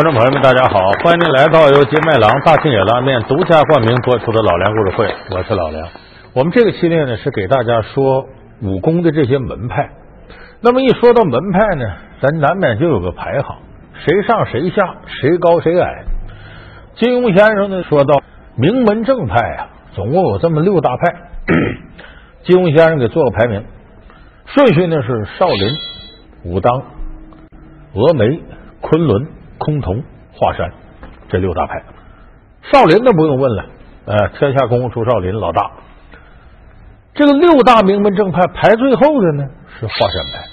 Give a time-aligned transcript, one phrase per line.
[0.00, 5.86] 观众朋友们，大家好，欢迎您来到由金麦郎大庆野拉面独家冠名播出的老梁故事会，我是老梁。
[6.32, 8.24] 我们这个系列呢是给大家说
[8.62, 9.90] 武功的这些门派。
[10.62, 11.84] 那么一说到门派呢，
[12.22, 13.58] 咱难免就有个排行，
[14.02, 16.04] 谁上谁下，谁高谁矮。
[16.94, 18.22] 金庸先生呢说到
[18.56, 21.12] 名门正派啊，总共有这么六大派。
[22.44, 23.62] 金庸先生给做个排名，
[24.46, 25.76] 顺序呢是少林、
[26.44, 26.84] 武当、
[27.92, 28.40] 峨眉、
[28.80, 29.28] 昆仑、
[29.60, 30.72] 崆峒、华山
[31.28, 31.84] 这六大派。
[32.72, 33.64] 少林那不用问了，
[34.06, 35.70] 呃，天下功夫出少林老大。
[37.14, 39.44] 这个六大名门正派排最后的呢
[39.78, 40.48] 是华山派。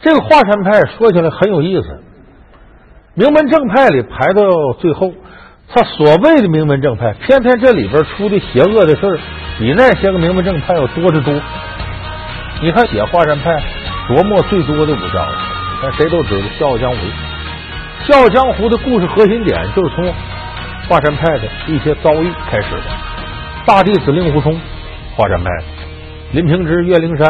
[0.00, 2.02] 这个华山派说起来很有意思，
[3.14, 4.42] 名门正派里排到
[4.78, 5.12] 最后，
[5.68, 9.18] 他所谓的名门正派，偏偏这里边出的邪恶的事儿
[9.58, 11.34] 比那些个名门正派要多得多。
[12.62, 13.62] 你看写华山派
[14.08, 15.26] 琢磨最多的武将，
[15.82, 16.96] 但谁都知道《笑傲江湖》。
[18.06, 20.10] 《笑傲江湖》的故事核心点就是从
[20.88, 22.82] 华山派的一些遭遇开始的。
[23.66, 24.58] 大弟子令狐冲，
[25.14, 25.50] 华山派；
[26.32, 27.26] 林平之、岳灵珊。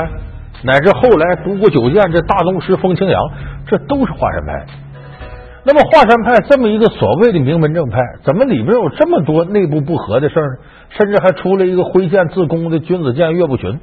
[0.63, 3.21] 乃至后来独孤九剑，这大宗师风清扬，
[3.67, 4.67] 这都是华山派。
[5.65, 10.65] 那么华山派这么一个所谓的名门正派，怎么里边有这么多内部不和的事儿呢？
[10.91, 13.81] 甚至还出了一个挥剑自宫的君子剑岳不群，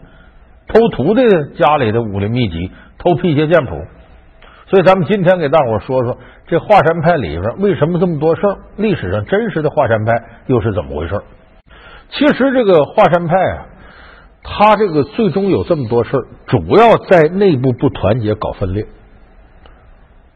[0.68, 1.22] 偷徒弟
[1.58, 3.76] 家里的武林秘籍，偷辟邪剑谱。
[4.70, 8.58] 所以咱们今天给大伙说说这华山派里边为什么这么多事儿？
[8.76, 10.14] 历史上真实的华山派
[10.46, 11.22] 又是怎么回事？
[12.10, 13.66] 其实这个华山派啊。
[14.50, 18.86] 他这个最终有这么多事儿，主要在内部不团结，搞分裂。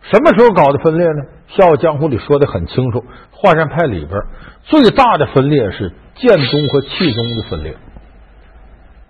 [0.01, 1.21] 什么时候搞的分裂呢？
[1.57, 4.19] 《笑傲江湖》里说的很清楚，华山派里边
[4.63, 7.77] 最大的分裂是剑宗和气宗的分裂。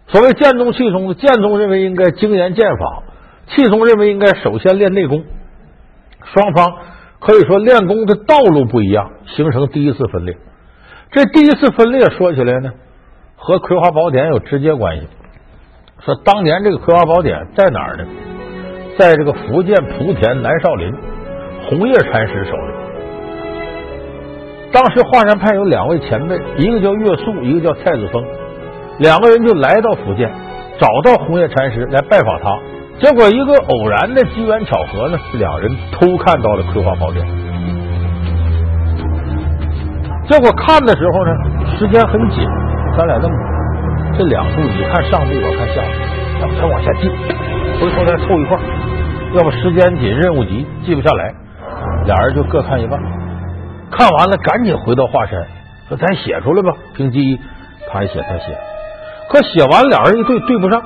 [0.06, 3.04] 所谓剑宗、气宗的，剑宗认为应该精研剑法，
[3.48, 5.24] 气宗认为应该首先练内功。
[6.34, 6.74] 双方
[7.20, 10.38] 可以说练功的道路不一样，形成第一次分裂。
[11.12, 12.72] 这第一次分裂说起来呢？
[13.36, 15.08] 和《葵花宝典》有直接关系。
[16.06, 18.06] 说当年这个《葵花宝典》在哪儿呢？
[18.98, 20.94] 在这个福建莆田南少林
[21.68, 22.74] 红叶禅师手里。
[24.72, 28.24] 当时华山派有两位前辈，一个叫岳素，一个叫蔡子峰，
[29.00, 30.32] 两个人就来到福建，
[30.80, 32.60] 找到红叶禅师来拜访他。
[33.02, 37.26] 结果一个偶然的机缘巧合呢，两人偷看到了《葵花宝典》。
[40.30, 41.32] 结果看的时候呢，
[41.80, 42.48] 时间很紧。
[42.96, 43.34] 咱俩这么
[44.16, 45.88] 这两步，你看上步，我看下步，
[46.42, 47.10] 咱们往下记，
[47.80, 48.56] 回头再凑一块
[49.34, 51.34] 要不时间紧，任务急，记不下来。
[52.06, 53.02] 俩人就各看一半，
[53.90, 55.44] 看完了赶紧回到华山，
[55.90, 57.40] 说咱写出来吧，凭记忆，
[57.90, 58.56] 他写他写，
[59.28, 60.80] 可写完俩人一对对不上，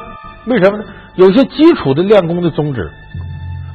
[0.45, 0.83] 为什么呢？
[1.15, 2.91] 有些基础的练功的宗旨，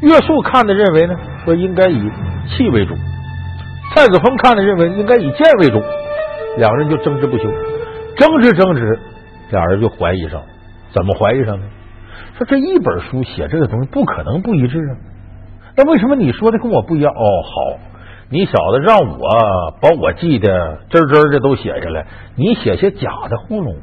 [0.02, 1.14] 岳树看的认为呢，
[1.44, 2.10] 说应该以
[2.48, 2.94] 气为主；
[3.94, 5.82] 蔡子峰看的认为应该以剑为主，
[6.58, 7.44] 两个人就争执不休。
[8.16, 8.98] 争执争执，
[9.50, 10.42] 俩人就怀疑上，
[10.92, 11.64] 怎么怀疑上呢？
[12.36, 14.92] 说这一本书写这个东西不可能不一致啊，
[15.76, 17.10] 那为什么你说的跟我不一样？
[17.10, 17.78] 哦，好，
[18.28, 19.18] 你小子让我
[19.80, 23.82] 把我记的真真的都写下来，你写些假的糊弄我，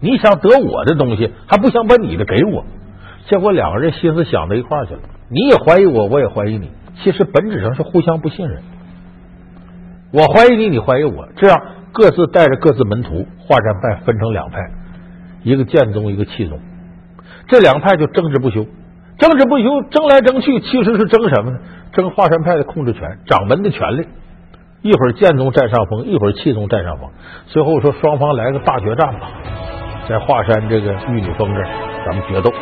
[0.00, 2.64] 你想得我的东西，还不想把你的给我？
[3.28, 6.70] 结果两个人心思想到一块去了，你也怀疑我，我也怀疑你，
[7.02, 8.62] 其实本质上是互相不信任。
[10.12, 11.60] 我怀疑你，你怀疑我，这样。
[11.92, 14.58] 各自带着各自门徒，华山派分成两派，
[15.42, 16.60] 一个剑宗，一个气宗。
[17.48, 18.66] 这两派就争执不休，
[19.16, 21.58] 争执不休，争来争去，其实是争什么呢？
[21.94, 24.06] 争华山派的控制权，掌门的权利。
[24.82, 27.08] 一会儿剑宗占上风，一会儿气宗占上风。
[27.46, 29.30] 最后说双方来个大决战吧，
[30.06, 31.68] 在华山这个玉女峰这儿，
[32.04, 32.52] 咱们决斗。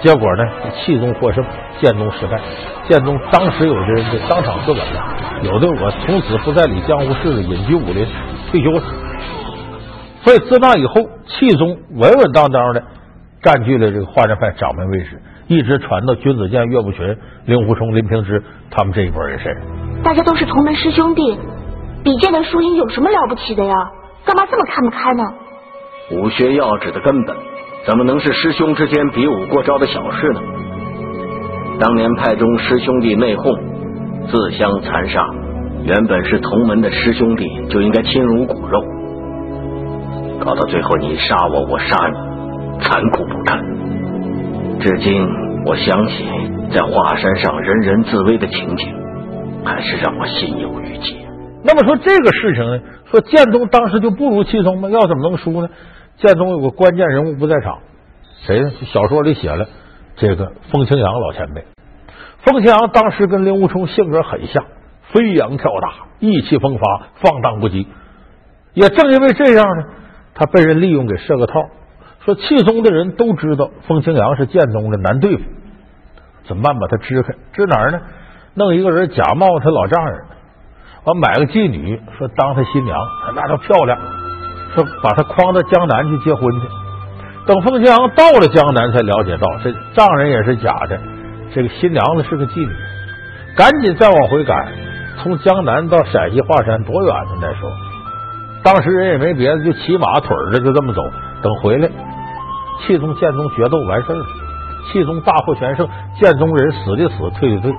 [0.00, 0.44] 结果呢，
[0.74, 1.44] 气宗获胜，
[1.80, 2.40] 剑宗失败。
[2.88, 4.84] 剑宗当时有的人就当场自刎了，
[5.42, 8.06] 有的我从此不再理江湖事了，隐居武林。
[8.50, 8.82] 退休了，
[10.22, 12.82] 所以自那以后，气宗稳稳当当的
[13.42, 19.62] 占据了这个华山派掌门位置，一直传到君子剑、岳不群、令狐冲、林平之他们这一波人身上。
[20.02, 21.38] 大家都是同门师兄弟，
[22.04, 23.74] 比剑的输赢有什么了不起的呀？
[24.24, 25.24] 干嘛这么看不开呢？
[26.12, 27.36] 武学要旨的根本，
[27.88, 30.40] 怎么能是师兄之间比武过招的小事呢？
[31.80, 33.58] 当年派中师兄弟内讧，
[34.26, 35.24] 自相残杀。
[35.84, 38.78] 原本是同门的师兄弟，就应该亲如骨肉。
[40.38, 43.58] 搞到最后，你杀我，我杀你，残酷不堪。
[44.80, 45.26] 至今，
[45.64, 46.26] 我想起
[46.70, 48.86] 在华山上人人自危的情景，
[49.64, 51.16] 还是让我心有余悸。
[51.64, 52.82] 那么说这个事情？
[53.10, 54.90] 说剑宗当时就不如气宗吗？
[54.90, 55.70] 要怎么能输呢？
[56.18, 57.78] 剑宗有个关键人物不在场，
[58.44, 58.72] 谁呢？
[58.92, 59.66] 小说里写了，
[60.16, 61.64] 这个风清扬老前辈。
[62.38, 64.64] 风清扬当时跟令狐冲性格很像。
[65.10, 67.86] 飞扬跳大，意气风发，放荡不羁。
[68.74, 69.84] 也正因为这样呢，
[70.34, 71.54] 他被人利用给设个套，
[72.26, 75.44] 说气宗的人都知道风清扬是剑宗的难对付，
[76.46, 76.78] 怎么办？
[76.78, 78.00] 把他支开，支哪儿呢？
[78.54, 80.24] 弄一个人假冒他老丈人，
[81.04, 82.98] 完买个妓女，说当他新娘，
[83.34, 83.98] 那都漂亮，
[84.78, 86.68] 说把他诓到江南去结婚去。
[87.46, 91.00] 等风清扬到了江南，才了解到这丈人也是假的，
[91.52, 92.72] 这个新娘子是个妓女，
[93.56, 94.54] 赶紧再往回赶，
[95.22, 97.38] 从江南到陕西华山多远呢？
[97.40, 97.70] 那时候，
[98.62, 101.02] 当时人也没别的，就骑马腿着就这么走。
[101.42, 101.88] 等回来，
[102.86, 104.26] 气宗剑宗决斗完事儿了，
[104.92, 105.88] 气宗大获全胜，
[106.20, 107.72] 剑宗人死的死，退的退。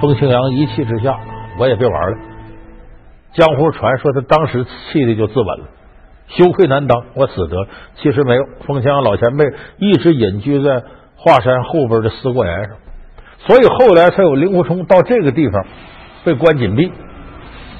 [0.00, 1.16] 风清扬一气之下，
[1.58, 2.18] 我也别玩了。
[3.32, 5.64] 江湖传说他当时气的就自刎了。
[6.28, 7.68] 羞愧难当，我死得了。
[7.96, 9.44] 其实没有，风清扬老前辈
[9.78, 10.82] 一直隐居在
[11.16, 12.76] 华山后边的思过岩上，
[13.46, 15.64] 所以后来才有令狐冲到这个地方
[16.24, 16.92] 被关紧闭。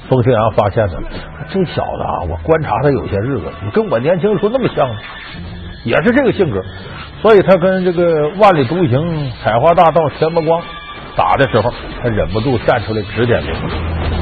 [0.09, 1.03] 风清扬发现了，
[1.49, 4.89] 这小子啊，我观察他有些日子，跟我年轻时候那么像，
[5.83, 6.63] 也是这个性格，
[7.21, 10.61] 所以他跟这个万里独行、采花大盗田伯光
[11.17, 14.16] 打的时候，他忍不住站出来指点令狐冲。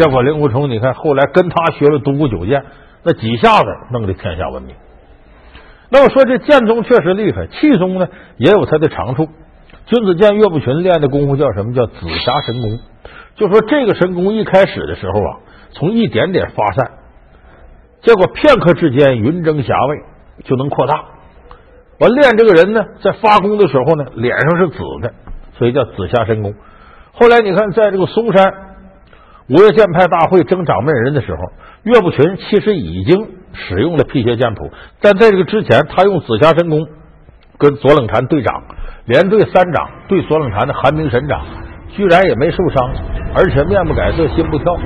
[0.00, 2.64] 结果令狐冲，你看后来跟他学了独孤九剑，
[3.02, 4.74] 那几下子弄得天下闻名。
[5.90, 8.08] 那么说这剑宗确实厉害，气宗呢
[8.38, 9.28] 也有他的长处。
[9.84, 11.74] 君子剑岳不群练的功夫叫什么？
[11.74, 12.78] 叫紫霞神功。
[13.34, 15.40] 就说这个神功一开始的时候啊，
[15.72, 16.92] 从一点点发散，
[18.00, 20.02] 结果片刻之间云蒸霞蔚，
[20.44, 20.94] 就能扩大。
[21.98, 25.12] 完练这个人呢，在发功的时候呢，脸上是紫的，
[25.58, 26.54] 所以叫紫霞神功。
[27.12, 28.69] 后来你看，在这个嵩山。
[29.50, 31.38] 五岳剑派大会争掌门人的时候，
[31.82, 34.70] 岳不群其实已经使用了辟邪剑谱，
[35.00, 36.86] 但在这个之前，他用紫霞神功
[37.58, 38.62] 跟左冷禅对掌，
[39.06, 41.42] 连对三掌，对左冷禅的寒冰神掌，
[41.96, 42.92] 居然也没受伤，
[43.34, 44.78] 而且面不改色心不跳，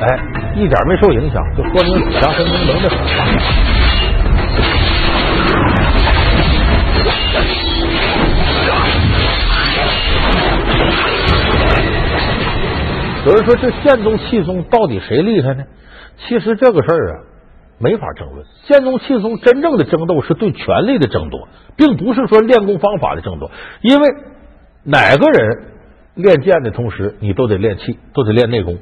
[0.00, 0.06] 哎，
[0.54, 3.73] 一点没受影响，就说明紫霞神功能力很大。
[13.26, 15.64] 有人说这剑宗气宗到底谁厉害呢？
[16.16, 17.20] 其实这个事儿啊，
[17.78, 18.44] 没法争论。
[18.68, 23.50] 剑宗气宗真正的争斗是对权力的争夺，并不是说练功方法的争夺。
[23.80, 24.08] 因为
[24.84, 25.68] 哪个人
[26.14, 28.78] 练剑的同时，你都得练气，都得练内功，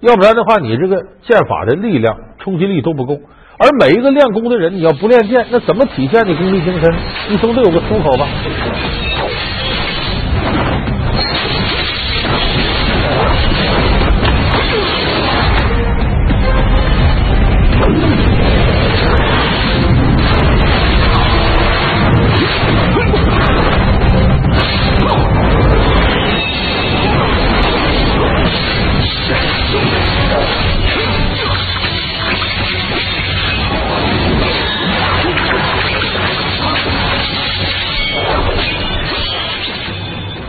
[0.00, 3.20] 要不然的话，你这个剑法的力量、冲击力都不够。
[3.58, 6.94] 而每一个练功的人，你要不练剑，那怎么体现你功力精深？
[7.30, 8.26] 你总得有个出口吧。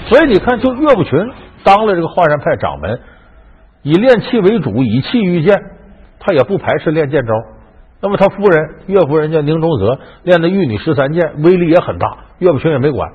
[0.07, 1.11] 所以你看，就岳不群
[1.63, 2.99] 当了这个华山派掌门，
[3.83, 5.55] 以练气为主，以气御剑，
[6.19, 7.33] 他也不排斥练剑招。
[8.01, 12.07] 那么他夫人岳夫人叫宁中泽，练的玉女十三剑，威力也很大，
[12.39, 13.09] 岳不群也没管。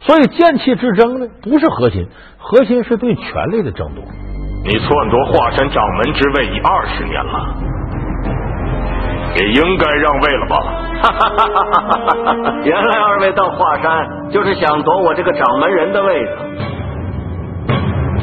[0.00, 2.06] 所以剑气之争呢，不是核心，
[2.38, 4.04] 核心是对权力的争夺。
[4.64, 7.56] 你篡夺华山掌门之位已二十年了，
[9.38, 10.56] 也应该让位了吧？
[12.64, 16.30] 原来二位到华山就是想夺我这个掌门人的位子，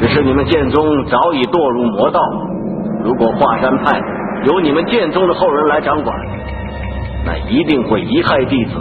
[0.00, 2.20] 只是你们剑宗早已堕入魔道。
[3.04, 4.00] 如果华山派
[4.44, 6.18] 由你们剑宗的后人来掌管，
[7.24, 8.72] 那一定会贻害弟子，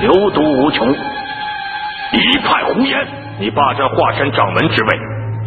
[0.00, 0.88] 流毒无穷。
[0.88, 3.06] 一派胡言！
[3.38, 4.90] 你霸占华山掌门之位，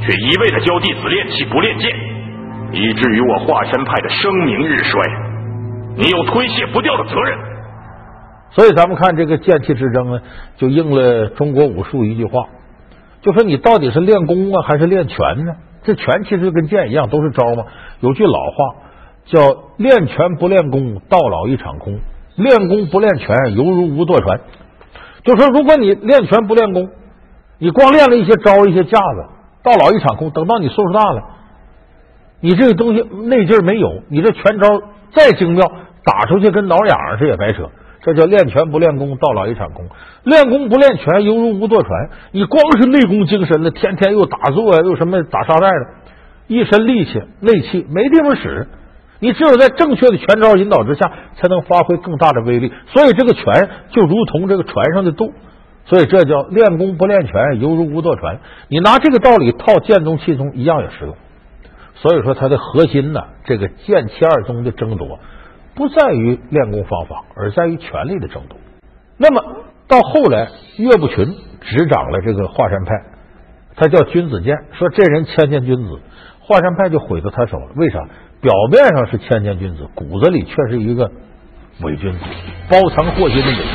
[0.02, 1.92] 却一味的教弟子练气不练剑，
[2.72, 5.02] 以至于我华山派的声名日衰，
[5.98, 7.40] 你有推卸不掉的责任。
[8.52, 10.22] 所以咱们看这个剑气之争呢，
[10.58, 12.48] 就应了中国武术一句话，
[13.22, 15.56] 就说你到底是练功啊，还是练拳呢？
[15.84, 17.66] 这拳其实跟剑一样，都是招嘛。
[18.00, 18.76] 有句老话
[19.26, 19.40] 叫
[19.78, 21.96] “练拳不练功，到老一场空；
[22.36, 24.40] 练功不练拳，犹如无舵船。”
[25.24, 26.90] 就说如果你练拳不练功，
[27.60, 29.26] 你光练了一些招、一些架子，
[29.64, 30.32] 到老一场空。
[30.32, 31.24] 等到你岁数大了，
[32.40, 34.68] 你这个东西那劲儿没有，你这拳招
[35.12, 35.72] 再精妙，
[36.06, 37.70] 打出去跟挠痒痒似的也白扯。
[38.02, 39.88] 这叫练拳不练功，到老一场空；
[40.24, 42.10] 练功不练拳，犹如无舵船。
[42.32, 45.88] 你光是内功精神的，天天又打坐呀，又什么打沙袋的，
[46.48, 48.68] 一身力气、内气没地方使。
[49.20, 52.72] 你只有在正确的拳招引导之下，才能发挥更大的威力。
[52.94, 55.32] 所以这个拳就如同这个船上的舵，
[55.86, 58.40] 所以这叫练功不练拳，犹如无舵船。
[58.68, 61.16] 你拿这个道理套剑宗、气宗一样也适用。
[61.96, 65.18] 所以说，它的核心呢，这个剑气二宗的争夺，
[65.76, 68.58] 不在于练功方法，而在于权力的争夺。
[69.18, 69.44] 那么
[69.88, 71.26] 到后来，岳不群
[71.62, 72.92] 执掌了这个华山派，
[73.76, 76.00] 他叫君子剑，说这人谦谦君子，
[76.40, 77.68] 华山派就毁到他手了。
[77.76, 78.00] 为啥？
[78.42, 81.12] 表面上是谦谦君子，骨子里却是一个
[81.82, 82.20] 伪君子，
[82.70, 83.70] 包藏祸心的伪君子。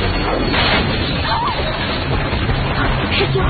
[3.12, 3.42] 师兄，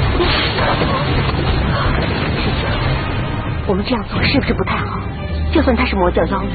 [3.67, 5.10] 我们这样做是不是不太好？
[5.53, 6.49] 就算他是魔教妖女，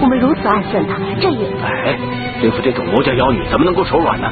[0.00, 1.46] 我们如此暗算他，这也……
[1.62, 1.98] 哎，
[2.40, 4.30] 对付这种魔教妖女，怎么能够手软呢？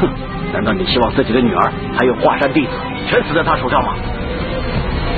[0.00, 0.08] 哼，
[0.52, 2.70] 难道你希望自己的女儿还有华山弟子
[3.06, 3.94] 全死在他手上吗？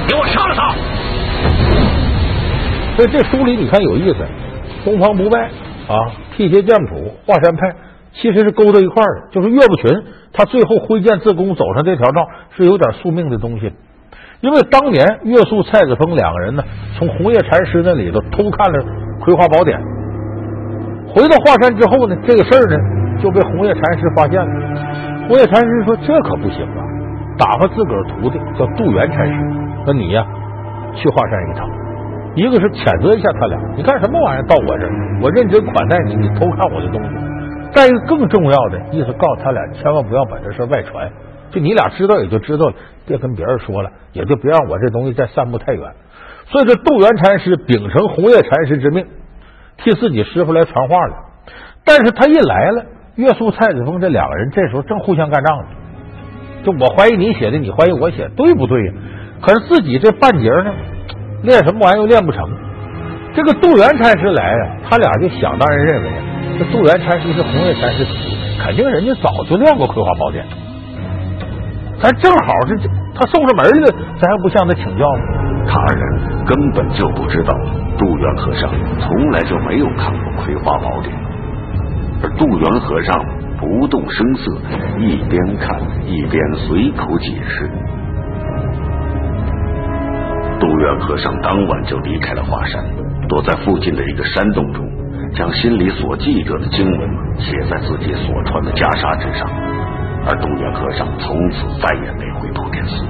[0.09, 0.75] 给我杀了他！
[2.97, 4.27] 所以这书里你看有意思，
[4.85, 5.39] 东方不败
[5.89, 5.95] 啊，
[6.37, 7.77] 辟邪剑谱，华山派
[8.13, 9.29] 其实是勾到一块儿的。
[9.31, 10.03] 就是岳不群
[10.33, 12.27] 他最后挥剑自宫走上这条道
[12.57, 13.73] 是有点宿命的东西，
[14.41, 16.63] 因为当年岳素、蔡子峰两个人呢，
[16.97, 18.79] 从红叶禅师那里头偷看了
[19.21, 19.79] 《葵花宝典》，
[21.13, 22.77] 回到华山之后呢，这个事儿呢
[23.21, 24.49] 就被红叶禅师发现了。
[25.29, 26.81] 红叶禅师说：“这可不行啊，
[27.39, 29.35] 打发自个儿徒弟叫杜元禅师，
[29.85, 30.27] 说你呀
[30.95, 31.69] 去华山一趟。”
[32.35, 34.93] 一个是谴责一下他俩，你干什么玩意儿到我这儿？
[35.21, 37.11] 我认真款待你，你偷看我的东西。
[37.73, 41.11] 再一个更重要的意思，告诉他俩千万不要把这事外传，
[41.51, 42.75] 就你俩知道也就知道了，
[43.07, 45.83] 别跟别人说了，也就别让我这东西再散布太远。
[46.47, 49.07] 所以这杜元禅师秉承红叶禅师之命，
[49.79, 51.15] 替自己师傅来传话了。
[51.85, 52.85] 但是他一来了，
[53.17, 55.65] 岳素、蔡子峰这两个人这时候正互相干仗呢。
[56.63, 58.93] 就我怀疑你写的，你怀疑我写，对不对呀？
[59.41, 60.75] 可是自己这半截呢？
[61.43, 62.51] 练什么玩意儿练不成？
[63.33, 66.11] 这个杜元禅师来呀，他俩就想当然认为
[66.59, 70.45] 这杜元禅师是红叶禅师徒弟，肯定人家早就练过葵花宝典。
[72.03, 72.79] 咱正好是
[73.15, 75.23] 他送上门来了，咱还不向他请教吗？
[75.69, 77.55] 他人根本就不知道
[77.99, 81.15] 杜元和尚从来就没有看过葵花宝典，
[82.23, 83.23] 而杜元和尚
[83.59, 84.51] 不动声色，
[84.99, 87.71] 一边看一边随口解释。
[90.59, 92.83] 杜元和尚当晚就离开了华山，
[93.29, 94.89] 躲在附近的一个山洞中，
[95.35, 99.70] 将心里所记着的经文写在自己所穿的袈裟之上。
[100.27, 103.05] 而杜元和尚从此再也没回普天寺。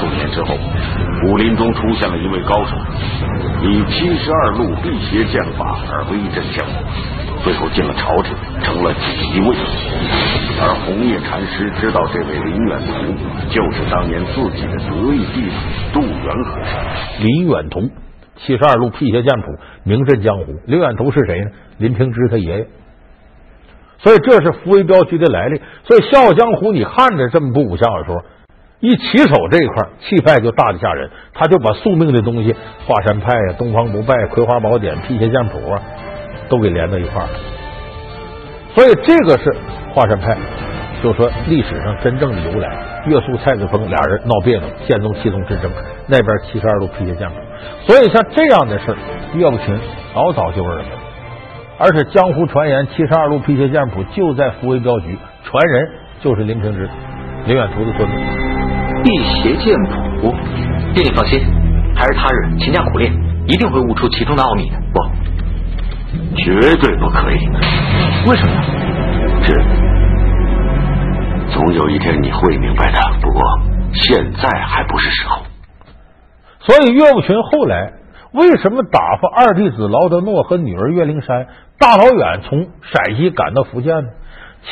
[0.00, 0.56] 数年之后，
[1.24, 2.76] 武林中出现了一位高手，
[3.62, 6.84] 以七十二路辟邪剑法而威震江湖，
[7.44, 9.02] 最后进了朝廷，成了锦
[9.34, 9.54] 衣卫。
[10.60, 13.14] 而红叶禅师知道这位林远图
[13.50, 15.54] 就是当年自己的得意弟子
[15.92, 17.24] 杜元和尚。
[17.24, 17.88] 林远图，
[18.36, 19.46] 七十二路辟邪剑谱
[19.84, 20.54] 名震江湖。
[20.66, 21.50] 林远图是谁呢？
[21.78, 22.66] 林平之他爷爷。
[24.02, 25.60] 所以这是福威镖局的来历。
[25.84, 28.24] 所以《笑傲江湖》你看着这么部武侠小说，
[28.80, 31.10] 一起手这一块气派就大的吓人。
[31.32, 32.54] 他就把宿命的东西，
[32.86, 35.80] 华山派呀、东方不败、葵花宝典、辟邪剑谱啊，
[36.48, 37.30] 都给连到一块了。
[38.74, 39.54] 所以这个是。
[39.94, 40.34] 华山派，
[41.02, 45.70] 就说历史上真正的由来，岳素、蔡子峰俩人闹别扭，剑宗、气宗之争，
[46.06, 47.34] 那边七十二路辟邪剑谱，
[47.86, 48.96] 所以像这样的事
[49.34, 49.78] 岳不群
[50.14, 50.84] 早早就耳闻，
[51.82, 56.88] 而且江湖传言七十二路辟邪剑谱就在福威镖局，传人就是林平之、
[57.44, 58.14] 林远图的孙子。
[59.02, 59.74] 辟邪剑
[60.20, 60.32] 谱，
[60.94, 61.40] 爹你放心，
[61.96, 63.12] 还是他日勤加苦练，
[63.48, 64.76] 一定会悟出其中的奥秘的。
[64.92, 65.00] 不，
[66.36, 67.48] 绝对不可以。
[68.28, 68.62] 为什么呢？
[69.42, 69.52] 这。
[71.52, 73.42] 总有一天你会明白的，不过
[73.92, 75.42] 现在还不是时候。
[76.60, 77.94] 所以岳不群后来
[78.32, 81.48] 为什么打发二弟子劳德诺和女儿岳灵珊
[81.82, 84.08] 大老远从陕西赶到福建呢？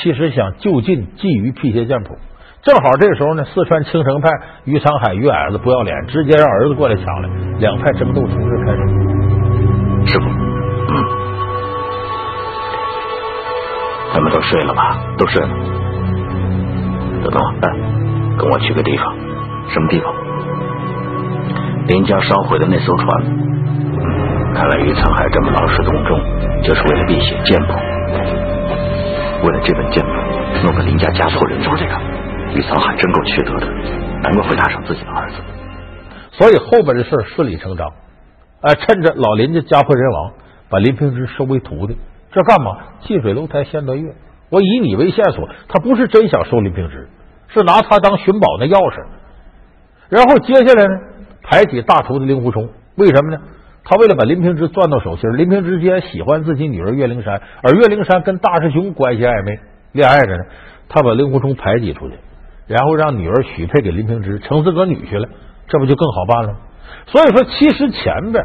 [0.00, 2.17] 其实想就近觊觎辟邪剑谱。
[2.62, 4.31] 正好这时候呢，四川青城派
[4.64, 8.79] 于沧海、于矮子不要脸，直接让儿子过来抢了，两派争斗从这开始。
[10.07, 10.95] 师傅，嗯，
[14.12, 14.97] 他们都睡了吧？
[15.19, 15.49] 都睡了。
[17.25, 17.73] 德东，哎，
[18.38, 19.12] 跟我去个地方。
[19.71, 20.14] 什么地方？
[21.88, 23.25] 林家烧毁的那艘船。
[24.61, 26.21] 看来于沧海这么劳师动众，
[26.62, 27.73] 就是为了避邪剑谱。
[29.43, 30.12] 为了这本剑谱，
[30.62, 31.79] 弄得林家家破人亡。
[31.79, 31.95] 这个，
[32.52, 33.67] 于沧海真够缺德的，
[34.21, 35.37] 难怪会搭上自己的儿子。
[36.33, 37.88] 所以后边的事顺理成章。
[38.61, 40.33] 哎，趁着老林家家破人亡，
[40.69, 41.97] 把林平之收为徒弟，
[42.31, 42.76] 这干嘛？
[43.00, 44.12] 近水楼台先得月。
[44.50, 47.09] 我以你为线索，他不是真想收林平之，
[47.49, 49.07] 是拿他当寻宝的钥匙。
[50.11, 51.00] 然后接下来呢，
[51.45, 52.69] 排挤大徒弟令狐冲。
[52.97, 53.40] 为什么呢？
[53.84, 59.58] 他为了把林平之攥到手心，林平之既然喜欢自己女儿岳灵珊，而岳灵珊跟大师兄关系暧昧，
[59.92, 60.44] 恋爱着呢，
[60.88, 62.16] 他把令狐冲排挤出去，
[62.66, 65.28] 然后让女儿许配给林平之，成自个女婿了，
[65.68, 66.56] 这不就更好办了？
[67.06, 68.44] 所以说，其实前边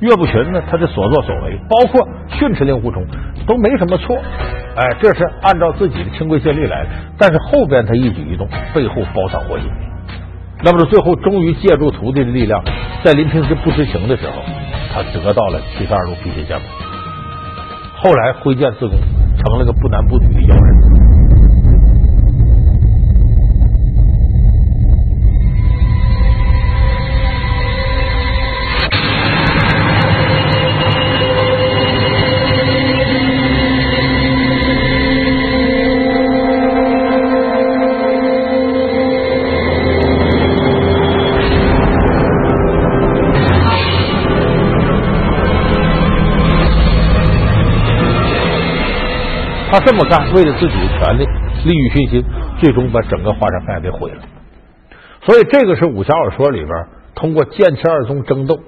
[0.00, 3.04] 岳不群呢，他的所作所为，包括训斥令狐冲，
[3.46, 4.16] 都没什么错。
[4.16, 6.90] 哎，这是按照自己的清规戒律来的。
[7.18, 9.68] 但是后边他一举一动背后包藏祸心，
[10.64, 12.62] 那么最后终于借助徒弟的力量，
[13.04, 14.42] 在林平之不知情的时候，
[14.92, 16.64] 他得到了七十二路辟邪剑谱，
[17.96, 18.98] 后来挥剑自宫，
[19.38, 21.07] 成了个不男不女的妖人。
[49.78, 51.24] 他这么干，为了自己的权利，
[51.64, 52.24] 利欲熏心，
[52.58, 54.22] 最终把整个华山派给毁了。
[55.22, 58.58] 所以，这个是武侠小说里边通过剑气二宗争斗，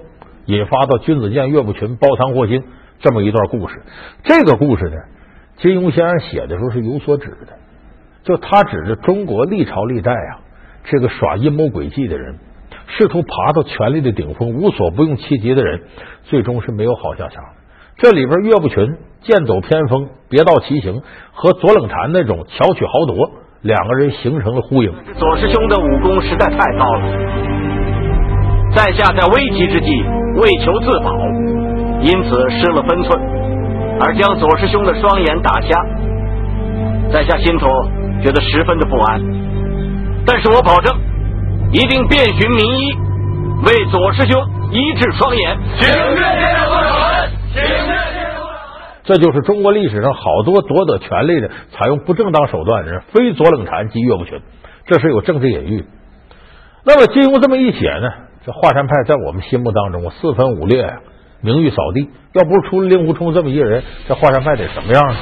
[0.45, 2.63] 引发到君子剑岳不群包藏祸心
[2.99, 3.81] 这么一段故事。
[4.23, 4.95] 这个故事呢，
[5.57, 7.57] 金庸先生写的时候是有所指的，
[8.23, 10.39] 就他指着中国历朝历代啊，
[10.85, 12.37] 这个耍阴谋诡计的人，
[12.87, 15.81] 试图爬到权力的顶峰，无所不用其极的人，
[16.23, 17.43] 最终是没有好下场。
[17.97, 18.95] 这里边岳不群。
[19.23, 21.01] 剑走偏锋，别道奇行，
[21.33, 23.29] 和左冷禅那种巧取豪夺，
[23.61, 24.91] 两个人形成了呼应。
[25.17, 27.01] 左师兄的武功实在太高了，
[28.73, 30.03] 在下在危急之际
[30.37, 31.13] 为求自保，
[32.01, 33.21] 因此失了分寸，
[33.99, 35.69] 而将左师兄的双眼打瞎。
[37.11, 37.67] 在下心头
[38.23, 39.21] 觉得十分的不安，
[40.25, 40.97] 但是我保证
[41.71, 42.93] 一定遍寻名医，
[43.67, 45.57] 为左师兄医治双眼。
[45.77, 46.70] 请岳先生过来，请。
[49.03, 54.39] 这就是中国历史上好多夺得权力的、采用不正当手段的人，非左冷禅即岳不群，
[54.85, 55.85] 这是有政治隐喻。
[56.85, 58.09] 那么金庸这么一写呢，
[58.45, 60.95] 这华山派在我们心目当中四分五裂，
[61.41, 62.09] 名誉扫地。
[62.33, 65.15] 要不是出了令狐冲这么一个人，这华山派得什么样呢？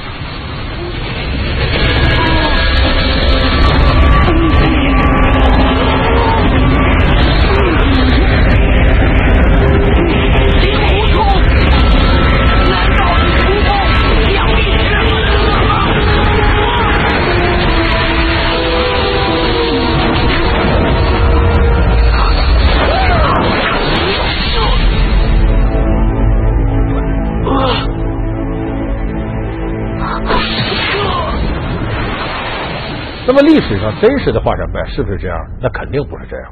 [33.40, 35.38] 么历史上真实的华山派是不是这样？
[35.62, 36.52] 那肯定不是这样。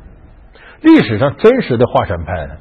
[0.81, 2.55] 历史上真实的华山派呢，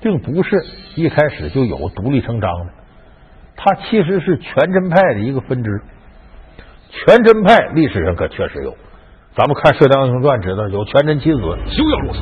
[0.00, 0.64] 并不是
[0.94, 2.72] 一开始就有独立成章的，
[3.56, 5.80] 它其实是全真派的一个分支。
[6.90, 8.76] 全真派历史上可确实有，
[9.34, 11.40] 咱们看《射雕英雄传》知道有全真七子。
[11.40, 12.20] 休要啰嗦，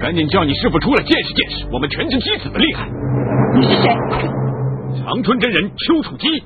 [0.00, 2.88] 赶紧叫你师傅出来见识见识我们全真七子的厉害。
[3.54, 3.88] 你是谁？
[4.98, 6.42] 长春真人丘处机。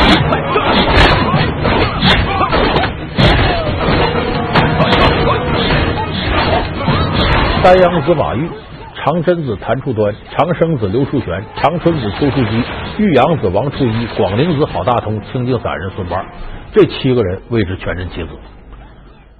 [7.62, 8.48] 丹阳子马玉、
[8.96, 12.62] 长真子谭处端、长生子刘处玄、长春子丘处机、
[12.98, 16.24] 玉阳子王处一、广陵子郝大通、清净散人孙八，
[16.72, 18.30] 这七个人谓之全真七子。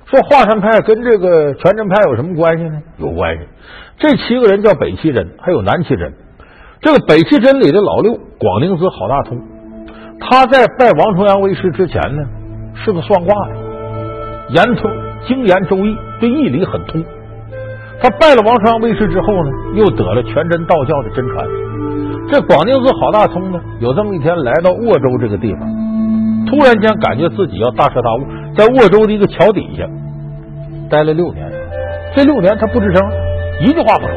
[0.05, 2.83] 说华山派跟这个全真派有什么关系呢？
[2.99, 3.45] 有关系。
[3.97, 6.13] 这七个人叫北齐真，还有南齐真。
[6.83, 9.39] 这个北齐真里的老六广陵子郝大通，
[10.21, 12.23] 他在拜王重阳为师之前呢，
[12.75, 13.55] 是个算卦的，
[14.51, 14.91] 研通
[15.27, 17.03] 精研周易，对易理很通。
[18.01, 21.47] 他拜了王重阳为师之后呢，又得了全真道教的真传。
[22.29, 25.61] 这广宁寺郝大通呢，有这么一天来到沃州这个地方，
[26.47, 29.85] 突然间感觉自己要大彻大悟，在沃州的一个桥底下
[30.89, 31.51] 待了六年。
[32.15, 33.11] 这六年他不吱声，
[33.61, 34.15] 一句话不说，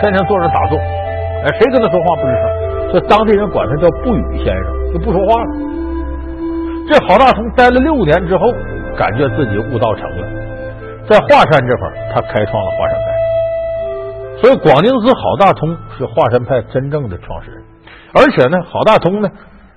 [0.00, 0.78] 天天坐着打坐。
[0.78, 2.92] 哎，谁跟他说话不吱声？
[2.92, 5.50] 这当地人管他叫不语先生，就不说话了。
[6.88, 8.52] 这郝大通待了六年之后，
[8.96, 10.26] 感觉自己悟道成了，
[11.08, 14.40] 在华山这块他开创了华山派。
[14.40, 17.62] 所以广宁寺郝大通是华山派真正的创始人，
[18.14, 19.28] 而且呢，郝大通呢，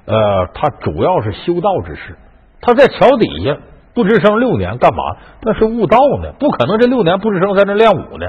[0.06, 2.16] 呃，他主要是修道之士。
[2.62, 3.58] 他在桥底下
[3.94, 5.04] 不吱声六年，干嘛？
[5.42, 8.26] 那是悟道呢，不可能这六年不吱声在那练武呢。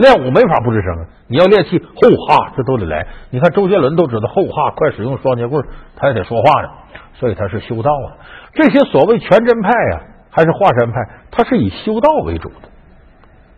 [0.00, 1.06] 练武没法不吱声啊！
[1.28, 3.06] 你要练气，后哈，这都得来。
[3.30, 5.62] 你看周杰伦都知道后哈，快使用双截棍，
[5.96, 6.68] 他也得说话呢。
[7.14, 8.16] 所以他是修道啊。
[8.54, 10.96] 这些所谓全真派呀，还是华山派，
[11.30, 12.68] 他是以修道为主的。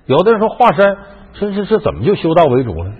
[0.07, 0.97] 有的人说华山，
[1.35, 2.93] 这这这怎么就修道为主呢？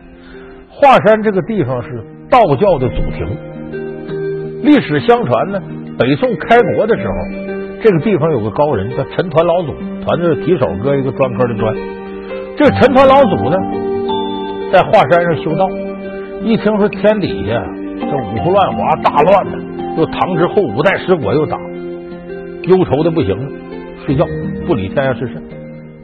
[0.71, 5.61] 华山这个地方是道教的祖庭，历史相传呢，
[5.99, 7.15] 北宋开国的时候，
[7.83, 9.73] 这个地方有个高人叫陈抟老祖，
[10.07, 12.02] 抟就是提手搁一个专科的专。
[12.57, 13.57] 这陈抟老祖呢，
[14.73, 15.69] 在华山上修道，
[16.43, 17.65] 一听说天底下
[17.99, 23.51] 这五胡乱华大乱呢，又唐之后五代十国又打，忧愁的不行了，
[24.05, 24.27] 睡觉
[24.67, 25.43] 不理天下事事。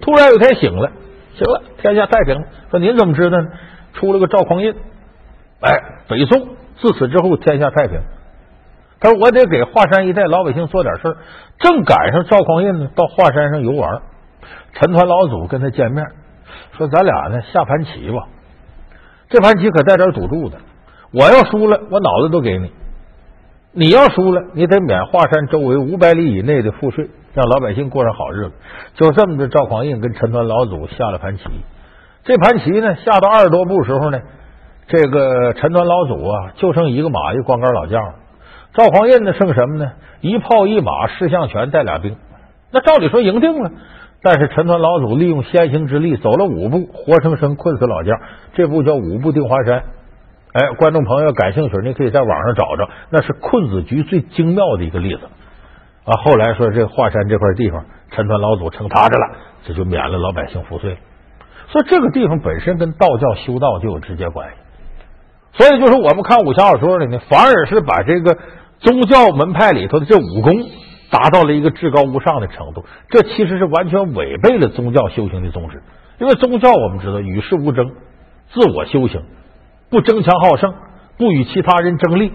[0.00, 0.90] 突然有天醒了，
[1.34, 2.46] 行了，天下太平了。
[2.70, 3.48] 说您怎么知道呢？
[3.92, 4.74] 出了个赵匡胤，
[5.60, 5.70] 哎，
[6.08, 8.00] 北宋自此之后天下太平。
[9.00, 11.16] 他说我得给华山一带老百姓做点事儿。
[11.58, 14.00] 正赶上赵匡胤呢到华山上游玩，
[14.72, 16.04] 陈抟老祖跟他见面，
[16.78, 18.28] 说咱俩呢下盘棋吧。
[19.28, 20.56] 这盘棋可带点赌注的，
[21.12, 22.68] 我要输了，我脑子都给你；
[23.72, 27.10] 你要输了，你得免华山周围五百里以内的赋税。
[27.34, 28.52] 让老百姓过上好日子，
[28.94, 29.46] 就这么着。
[29.46, 31.44] 赵匡胤跟陈抟老祖下了盘棋，
[32.24, 34.18] 这盘棋呢下到二十多步时候呢，
[34.88, 38.02] 这个陈抟老祖啊就剩一个马，一光杆老将。
[38.74, 39.92] 赵匡胤呢剩什么呢？
[40.20, 42.16] 一炮一马，士象全带俩兵。
[42.72, 43.70] 那照理说赢定了，
[44.22, 48.18] 但是陈抟老祖利用先行之力走了五步，活生生困死老将。
[48.54, 49.84] 这步叫五步定华山。
[50.52, 55.20] 哎，观众朋友感兴趣，你可以在网上找着，那是困子局最精妙的一个例子。
[56.04, 60.96] 啊，后来说这华山这块地方，陈抟老祖成他的了，这就免了老百姓赋税。
[61.68, 64.54] 所以这个地方本身跟道教修道就有直接关系。
[65.52, 68.36] 所以就是我们看武侠小说里呢，反而是把这个
[68.78, 70.54] 宗教门派里头的这武功
[71.10, 75.82] 达到了一个至高无上的程度，这其实是完全违背了宗教修行的宗旨。
[76.18, 77.92] 因为宗教我们知道与世无争，
[78.50, 79.22] 自我修行，
[79.90, 80.74] 不争强好胜，
[81.16, 82.32] 不与其他人争利。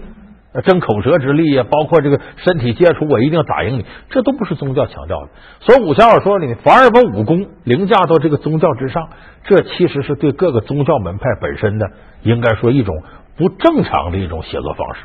[0.62, 5.30] 争口舌之力呀，包括这个身体接触，我一定要打赢你，这都不是宗教强调的。
[5.58, 9.08] 所以武侠小说里反而把武功凌驾到这个宗教之上，
[9.42, 11.90] 这其实是对各个宗教门派本身的，
[12.22, 13.02] 应该说一种
[13.36, 15.00] 不正常的一种写作方式。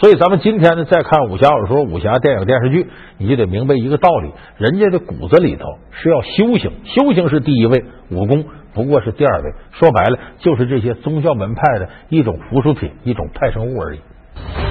[0.00, 2.86] 所以咱们今天呢，再看武侠小说、武侠电影、电视剧，
[3.18, 9.52] 你就得明白一个道理：人家的骨子里头是要修行，修行是第一位，武功不过是第二位。
[9.72, 14.00] 说白了，就是这些宗教门派的一种附属品，一种派生物而已。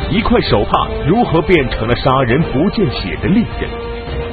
[0.10, 3.70] 一块手帕如何变成了杀人不见血的利刃？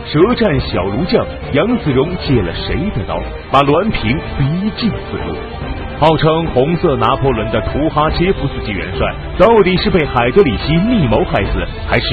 [0.06, 3.20] 舌战小儒将杨子荣借了谁的刀，
[3.52, 5.85] 把栾平逼进死路？
[5.98, 12.08] 号称红色拿破仑的图哈切夫斯基元帅，到底是被海德里希密谋害死，还是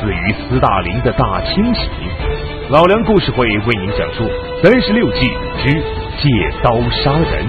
[0.00, 1.88] 死于斯大林的大清洗？
[2.70, 4.24] 老梁故事会为您讲述
[4.62, 5.20] 三十六计
[5.62, 5.72] 之
[6.20, 7.46] 借刀杀人。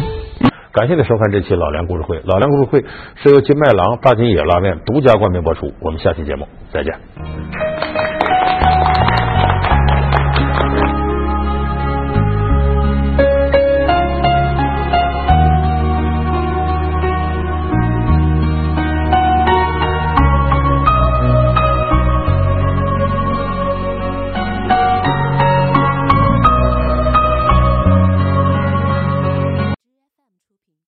[0.74, 2.22] 感谢您收看这期老梁故事会。
[2.26, 5.74] 老梁故事会是由金麦郎大金野拉面独家冠名播出。
[5.82, 7.67] 我们下期节目再见。